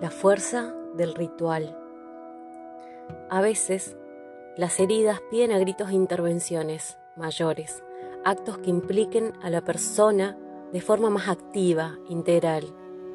[0.00, 1.78] La fuerza del ritual.
[3.30, 3.96] A veces,
[4.56, 7.84] las heridas piden a gritos intervenciones mayores,
[8.24, 10.36] actos que impliquen a la persona
[10.72, 12.64] de forma más activa, integral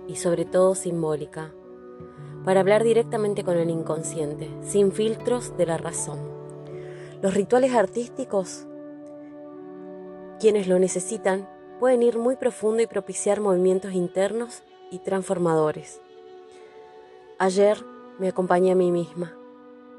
[0.07, 1.54] y sobre todo simbólica,
[2.46, 6.20] para hablar directamente con el inconsciente, sin filtros de la razón.
[7.21, 8.68] Los rituales artísticos,
[10.39, 16.02] quienes lo necesitan, pueden ir muy profundo y propiciar movimientos internos y transformadores.
[17.42, 17.86] Ayer
[18.20, 19.34] me acompañé a mí misma.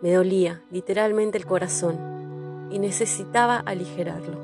[0.03, 4.37] Me dolía literalmente el corazón y necesitaba aligerarlo.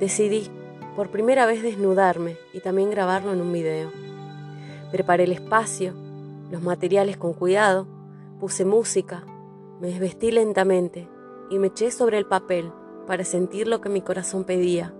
[0.00, 0.50] Decidí
[0.96, 3.92] por primera vez desnudarme y también grabarlo en un video.
[4.90, 5.92] Preparé el espacio,
[6.50, 7.86] los materiales con cuidado,
[8.40, 9.24] puse música,
[9.78, 11.06] me desvestí lentamente
[11.50, 12.72] y me eché sobre el papel
[13.06, 14.94] para sentir lo que mi corazón pedía.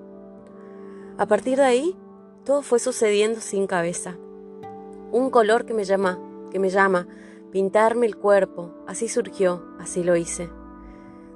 [1.16, 1.96] A partir de ahí,
[2.44, 4.18] todo fue sucediendo sin cabeza.
[5.10, 6.18] Un color que me llama
[6.50, 7.06] que me llama,
[7.50, 10.50] pintarme el cuerpo, así surgió, así lo hice.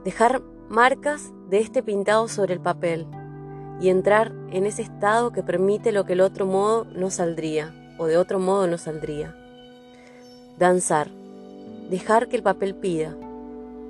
[0.04, 3.06] Dejar marcas de este pintado sobre el papel
[3.80, 8.06] y entrar en ese estado que permite lo que el otro modo no saldría o
[8.06, 9.36] de otro modo no saldría.
[10.58, 11.10] Danzar,
[11.90, 13.16] dejar que el papel pida,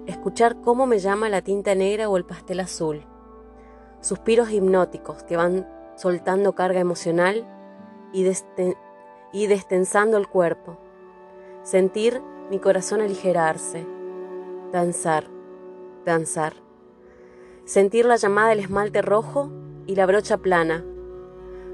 [0.07, 3.05] escuchar cómo me llama la tinta negra o el pastel azul,
[4.01, 7.47] suspiros hipnóticos que van soltando carga emocional
[8.13, 8.27] y,
[9.33, 10.79] y destensando el cuerpo
[11.63, 13.87] sentir mi corazón aligerarse,
[14.73, 15.25] danzar,
[16.05, 16.55] danzar,
[17.65, 19.51] sentir la llamada del esmalte rojo
[19.87, 20.85] y la brocha plana,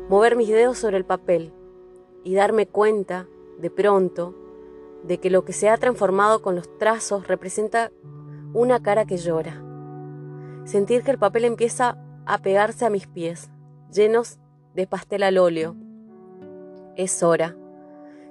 [0.09, 1.53] mover mis dedos sobre el papel
[2.23, 3.27] y darme cuenta,
[3.59, 4.35] de pronto,
[5.05, 7.91] de que lo que se ha transformado con los trazos representa
[8.53, 9.63] una cara que llora.
[10.65, 13.51] Sentir que el papel empieza a pegarse a mis pies,
[13.91, 14.39] llenos
[14.75, 15.77] de pastel al óleo.
[16.97, 17.57] Es hora.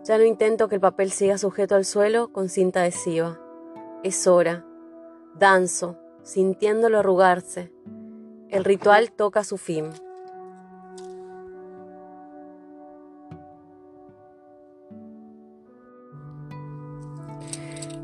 [0.07, 3.37] Ya no intento que el papel siga sujeto al suelo con cinta adhesiva.
[4.05, 4.65] Es hora.
[5.37, 7.73] Danzo, sintiéndolo arrugarse.
[8.47, 9.89] El ritual toca su fin.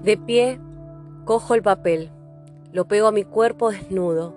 [0.03, 0.59] De pie,
[1.23, 2.11] cojo el papel,
[2.73, 4.35] lo pego a mi cuerpo desnudo,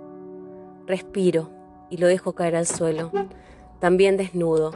[0.87, 1.51] respiro
[1.91, 3.11] y lo dejo caer al suelo,
[3.81, 4.71] también desnudo.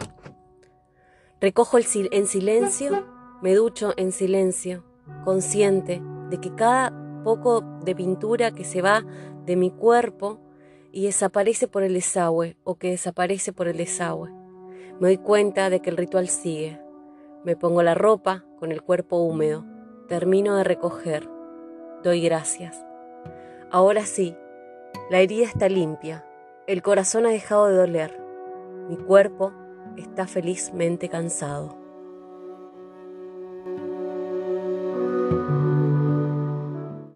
[1.41, 3.07] Recojo el en silencio,
[3.41, 4.85] me ducho en silencio,
[5.25, 6.93] consciente de que cada
[7.25, 9.07] poco de pintura que se va
[9.47, 10.39] de mi cuerpo
[10.93, 14.31] y desaparece por el desagüe o que desaparece por el desagüe.
[15.01, 16.79] Me doy cuenta de que el ritual sigue.
[17.43, 19.65] Me pongo la ropa con el cuerpo húmedo.
[20.09, 21.27] Termino de recoger.
[22.03, 22.85] Doy gracias.
[23.71, 24.37] Ahora sí,
[25.09, 26.27] la herida está limpia.
[26.67, 28.21] El corazón ha dejado de doler.
[28.91, 29.55] Mi cuerpo
[29.97, 31.80] está felizmente cansado.